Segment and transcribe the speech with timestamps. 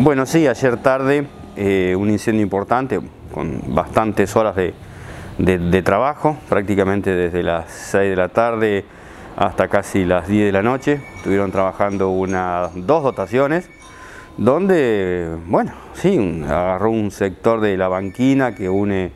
[0.00, 1.26] Bueno, sí, ayer tarde
[1.56, 3.00] eh, un incendio importante
[3.34, 4.72] con bastantes horas de,
[5.38, 8.84] de, trabajo, prácticamente desde las 6 de la tarde
[9.36, 11.00] hasta casi las 10 de la noche.
[11.16, 13.68] Estuvieron trabajando una, dos dotaciones
[14.36, 19.10] donde, bueno, sí, agarró un sector de la banquina que une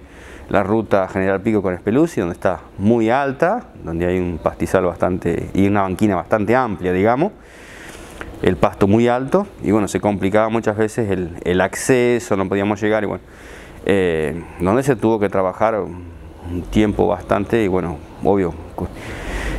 [0.49, 5.49] la ruta General Pico con Espeluzzi, donde está muy alta, donde hay un pastizal bastante
[5.55, 7.31] y una banquina bastante amplia, digamos
[8.43, 11.11] el pasto muy alto y bueno, se complicaba muchas veces
[11.45, 13.23] el, acceso, no podíamos llegar y bueno,
[13.87, 18.53] eh, donde se tuvo que trabajar un tiempo bastante y bueno, obvio,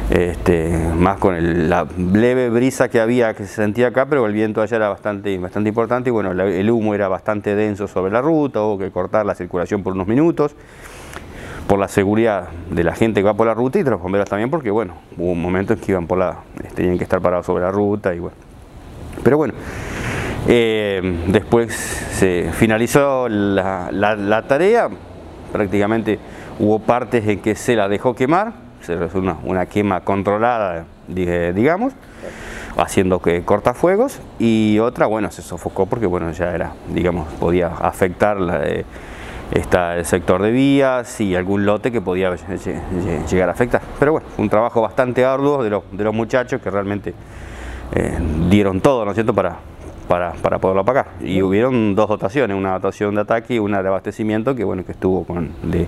[0.09, 4.61] este, más con la leve brisa que había, que se sentía acá, pero el viento
[4.61, 8.61] allá era bastante, bastante importante y bueno, el humo era bastante denso sobre la ruta,
[8.61, 10.55] hubo que cortar la circulación por unos minutos
[11.67, 14.27] por la seguridad de la gente que va por la ruta y de los bomberos
[14.29, 17.21] también, porque bueno, hubo un momento en que iban por la, este, tenían que estar
[17.21, 18.52] parados sobre la ruta y bueno.
[19.23, 19.53] Pero bueno,
[20.47, 24.89] eh, después se finalizó la, tarea,
[25.51, 26.19] prácticamente
[26.59, 31.93] hubo partes en que se la dejó quemar, se una, una quema controlada, digamos,
[32.77, 38.37] haciendo que cortafuegos, y otra, bueno, se sofocó porque, bueno, ya era, digamos, podía afectar
[38.65, 38.83] eh,
[39.51, 42.35] el sector de vías y algún lote que podía
[43.29, 43.81] llegar a afectar.
[43.99, 47.13] Pero bueno, un trabajo bastante arduo de los, de los muchachos que realmente
[47.93, 48.17] eh,
[48.49, 49.57] dieron todo, ¿no es cierto?, para,
[50.07, 51.07] para, para, poderlo apagar.
[51.21, 54.91] Y hubieron dos dotaciones, una dotación de ataque y una de abastecimiento que bueno que
[54.93, 55.87] estuvo con de,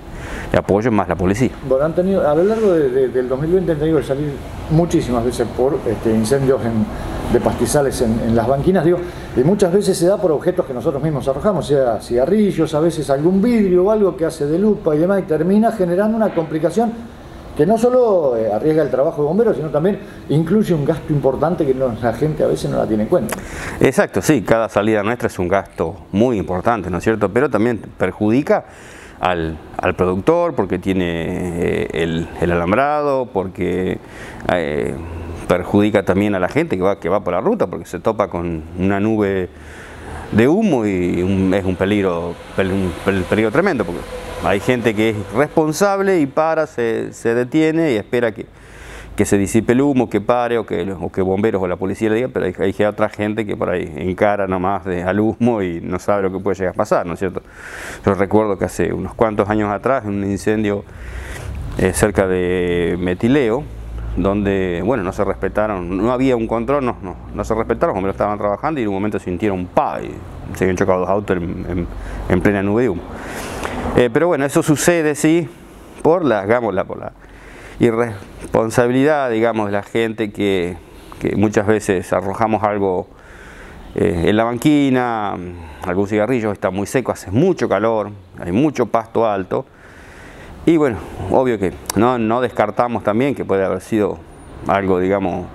[0.58, 1.52] apoyo más la policía.
[1.68, 4.32] Bueno, han tenido, a lo largo del 2020 han tenido que salir
[4.72, 6.62] muchísimas veces por este, incendios
[7.34, 9.00] de pastizales en, las banquinas, digo,
[9.36, 13.10] y muchas veces se da por objetos que nosotros mismos arrojamos, sea cigarrillos, a veces
[13.10, 16.92] algún vidrio o algo que hace de lupa y demás, y termina generando una complicación
[17.56, 21.66] que no solo eh, arriesga el trabajo de bomberos, sino también incluye un gasto importante
[21.66, 23.36] que la gente a veces no la tiene en cuenta.
[23.80, 27.30] Exacto, sí, cada salida nuestra es un gasto muy importante, ¿no es cierto?
[27.30, 28.66] Pero también perjudica
[29.20, 29.58] al,
[29.96, 34.00] productor porque tiene eh, el, alambrado, porque
[34.54, 34.94] eh,
[35.48, 38.28] perjudica también a la gente que va, que va por la ruta, porque se topa
[38.28, 39.50] con una nube
[40.32, 41.20] de humo y
[41.54, 43.86] es un peligro, un peligro tremendo.
[43.86, 44.02] Porque
[44.44, 48.46] hay gente que es responsable y para, se, detiene y espera que,
[49.26, 52.30] se disipe el humo, que pare o que, que bomberos o la policía le diga,
[52.32, 56.24] pero hay, otra gente que por ahí encara nomás de, al humo y no sabe
[56.24, 57.42] lo que puede llegar a pasar, ¿no es cierto?
[58.06, 60.84] Yo recuerdo que hace unos cuantos años atrás, un incendio
[61.78, 63.64] eh, cerca de Metileo,
[64.18, 66.96] donde, bueno, no se respetaron, no había un control, no,
[67.34, 70.12] no, se respetaron, bomberos estaban trabajando y en un momento sintieron un pa y
[70.56, 71.88] se habían chocado dos autos en,
[72.30, 73.02] en plena nube de humo.
[73.98, 75.48] Eh, pero bueno, eso sucede, sí,
[76.02, 77.14] por la, por la
[77.80, 80.78] irresponsabilidad, digamos, de la gente que,
[81.38, 83.08] muchas veces arrojamos algo
[83.96, 85.36] eh, en la banquina,
[85.84, 89.66] algún cigarrillo está muy seco, hace mucho calor, hay mucho pasto alto.
[90.66, 90.98] Y bueno,
[91.32, 94.20] obvio que no, no descartamos también que puede haber sido
[94.68, 95.46] algo, digamos,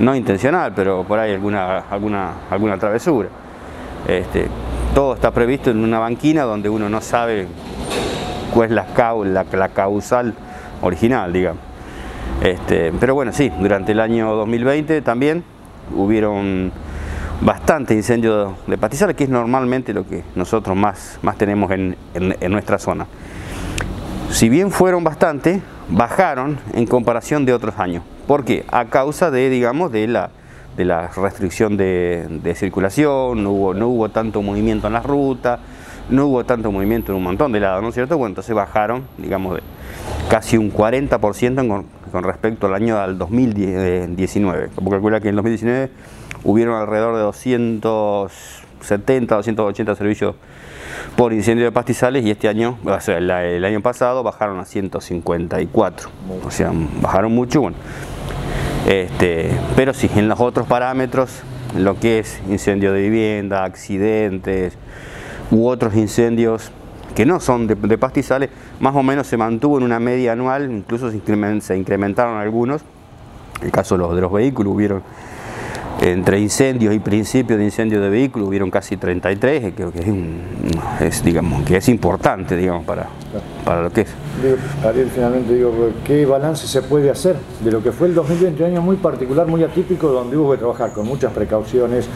[0.00, 3.28] no intencional, pero por ahí alguna, alguna, alguna travesura.
[4.08, 4.48] Este,
[4.94, 7.46] todo está previsto en una banquina donde uno no sabe
[8.52, 10.34] cuál es la, la, causal
[10.82, 11.60] original, digamos.
[12.42, 15.44] Este, pero bueno, sí, durante el año 2020 también
[15.94, 16.72] hubieron
[17.40, 21.96] bastantes incendios de pastizales, que es normalmente lo que nosotros más, más tenemos en,
[22.48, 23.06] nuestra zona.
[24.30, 28.02] Si bien fueron bastantes, bajaron en comparación de otros años.
[28.26, 28.64] ¿Por qué?
[28.70, 30.30] A causa de, digamos, de la,
[30.76, 35.60] de la restricción de, circulación, no hubo, no hubo tanto movimiento en las rutas,
[36.10, 38.16] no hubo tanto movimiento en un montón de lados, ¿no es cierto?
[38.16, 39.62] Bueno, entonces bajaron, digamos, de
[40.28, 44.70] casi un 40% con, con, respecto al año del 2019.
[44.74, 45.90] Como calcula que en el 2019
[46.44, 50.34] hubieron alrededor de 270, 280 servicios
[51.16, 56.08] por incendio de pastizales y este año, o sea, el año pasado bajaron a 154.
[56.44, 57.76] O sea, bajaron mucho, bueno.
[58.86, 61.42] Este, pero sí, en los otros parámetros,
[61.76, 64.78] lo que es incendio de vivienda, accidentes
[65.50, 66.70] u otros incendios
[67.14, 71.10] que no son de, pastizales, más o menos se mantuvo en una media anual, incluso
[71.10, 71.16] se,
[71.76, 72.82] incrementaron algunos.
[73.60, 75.02] En el caso de los, de los vehículos hubieron
[76.00, 80.00] entre incendios y principios de incendio de vehículos hubieron casi 33, creo que
[81.00, 83.06] es, digamos, que es importante digamos, para,
[83.64, 84.08] para lo que es.
[84.84, 85.72] Ariel, finalmente digo,
[86.04, 88.62] ¿qué balance se puede hacer de lo que fue el 2020?
[88.62, 92.08] Un año muy particular, muy atípico, donde hubo que trabajar con muchas precauciones.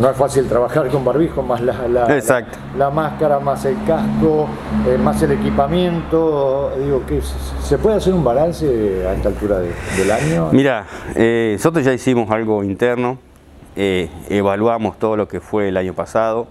[0.00, 4.46] No es fácil trabajar con barbijo, más la, la, máscara, más el casco,
[4.86, 6.72] eh, más el equipamiento.
[6.78, 7.20] Digo, que
[7.62, 10.50] ¿se puede hacer un balance a esta altura del año?
[10.52, 10.84] Mira,
[11.14, 13.18] eh, nosotros ya hicimos algo interno
[13.78, 16.46] eh, evaluamos todo lo que fue el año pasado,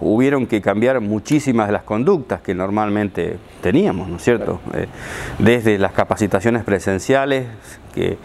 [0.00, 4.60] hubieron que cambiar muchísimas de las conductas que normalmente teníamos, ¿no es cierto?
[4.74, 4.86] Eh,
[5.38, 7.46] desde las capacitaciones presenciales,
[7.94, 8.18] que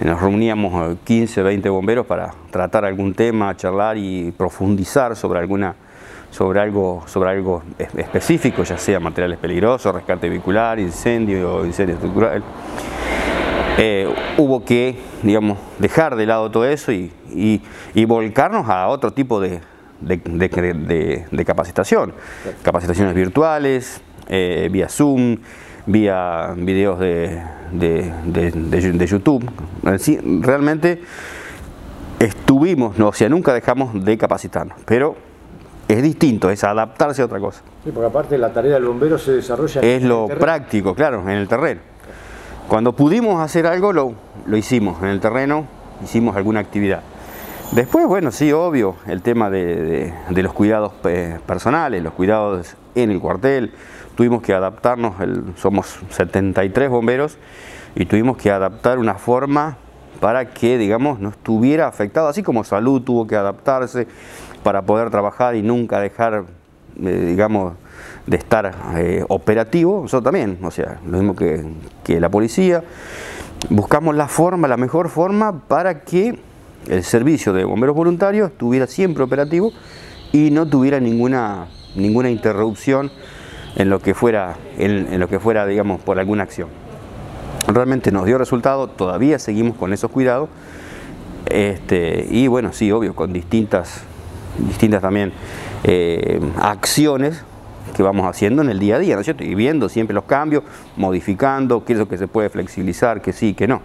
[0.00, 5.74] nos reuníamos 15, 20 bomberos para tratar algún tema, charlar y profundizar sobre alguna
[6.30, 12.42] sobre algo, sobre algo específico, ya sea materiales peligrosos, rescate vehicular, incendio, incendio estructural.
[13.78, 14.08] Eh,
[14.38, 17.10] hubo que, digamos, dejar de lado todo eso y,
[18.06, 19.60] volcarnos a otro tipo de,
[20.00, 22.12] de, capacitación.
[22.62, 25.38] Capacitaciones virtuales, eh, vía Zoom,
[25.86, 29.50] vía videos de, de, YouTube.
[30.42, 31.02] realmente
[32.18, 35.16] estuvimos, no, o sea, nunca dejamos de capacitarnos, pero
[35.88, 37.62] es distinto, es adaptarse a otra cosa.
[37.84, 41.48] Sí, porque aparte la tarea del bombero se desarrolla Es lo práctico, claro, en el
[41.48, 41.80] terreno.
[42.68, 44.14] Cuando pudimos hacer algo, lo,
[44.46, 45.66] lo hicimos en el terreno,
[46.02, 47.02] hicimos alguna actividad.
[47.72, 53.20] Después, bueno, sí, obvio, el tema de, los cuidados eh, personales, los cuidados en el
[53.20, 53.72] cuartel,
[54.14, 55.14] tuvimos que adaptarnos,
[55.56, 57.38] somos 73 bomberos
[57.96, 59.76] y tuvimos que adaptar una forma
[60.20, 64.06] para que, digamos, no estuviera afectado, así como salud tuvo que adaptarse
[64.62, 66.44] para poder trabajar y nunca dejar,
[67.02, 67.74] eh, digamos,
[68.26, 71.64] de estar eh, operativo, nosotros también, o sea, lo mismo que,
[72.04, 72.84] que la policía,
[73.70, 76.38] buscamos la forma, la mejor forma para que
[76.88, 79.72] el servicio de bomberos voluntarios estuviera siempre operativo
[80.32, 83.10] y no tuviera ninguna, ninguna interrupción
[83.76, 86.68] en lo que fuera, en, lo que fuera, digamos, por alguna acción.
[87.68, 90.48] Realmente nos dio resultado, todavía seguimos con esos cuidados,
[91.46, 94.02] este, y bueno, sí, obvio, con distintas,
[94.58, 95.32] distintas también
[95.84, 97.44] eh, acciones
[97.94, 99.44] que vamos haciendo en el día a día, ¿no es cierto?
[99.44, 100.64] Y viendo siempre los cambios,
[100.96, 103.80] modificando, qué es lo que se puede flexibilizar, que sí, que no.